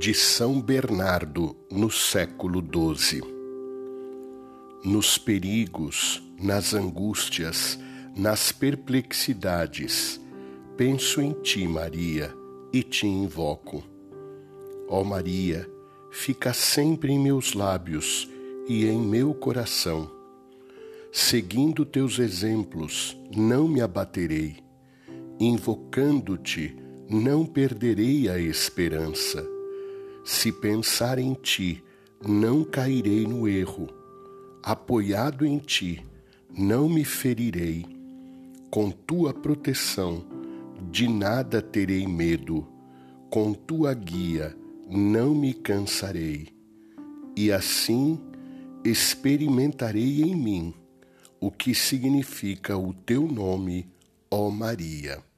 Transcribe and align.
de 0.00 0.14
São 0.14 0.62
Bernardo 0.62 1.54
no 1.70 1.90
século 1.90 2.62
XII. 2.62 3.20
Nos 4.82 5.18
perigos, 5.18 6.22
nas 6.40 6.72
angústias, 6.72 7.78
nas 8.16 8.50
perplexidades, 8.50 10.18
penso 10.74 11.20
em 11.20 11.34
ti, 11.42 11.68
Maria, 11.68 12.34
e 12.72 12.82
te 12.82 13.06
invoco. 13.06 13.84
Ó 14.88 15.04
Maria, 15.04 15.70
fica 16.10 16.54
sempre 16.54 17.12
em 17.12 17.18
meus 17.18 17.52
lábios 17.52 18.26
e 18.66 18.86
em 18.86 18.98
meu 18.98 19.34
coração. 19.34 20.10
Seguindo 21.12 21.84
teus 21.84 22.18
exemplos, 22.18 23.14
não 23.36 23.68
me 23.68 23.82
abaterei. 23.82 24.64
Invocando-te, 25.38 26.74
não 27.06 27.44
perderei 27.44 28.30
a 28.30 28.38
esperança. 28.38 29.59
Se 30.24 30.52
pensar 30.52 31.18
em 31.18 31.34
ti, 31.34 31.82
não 32.26 32.64
cairei 32.64 33.26
no 33.26 33.48
erro. 33.48 33.88
Apoiado 34.62 35.46
em 35.46 35.58
ti, 35.58 36.04
não 36.56 36.88
me 36.88 37.04
ferirei. 37.04 37.84
Com 38.70 38.90
tua 38.90 39.32
proteção, 39.32 40.24
de 40.90 41.08
nada 41.08 41.62
terei 41.62 42.06
medo. 42.06 42.66
Com 43.30 43.52
tua 43.52 43.94
guia, 43.94 44.56
não 44.88 45.34
me 45.34 45.54
cansarei. 45.54 46.48
E 47.36 47.50
assim 47.50 48.18
experimentarei 48.84 50.22
em 50.22 50.34
mim 50.34 50.74
o 51.40 51.50
que 51.50 51.74
significa 51.74 52.76
o 52.76 52.92
teu 52.92 53.26
nome, 53.26 53.88
ó 54.30 54.50
Maria. 54.50 55.29